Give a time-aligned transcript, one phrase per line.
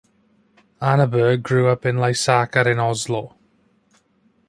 [0.81, 3.35] Arneberg grew up in Lysaker in Oslo.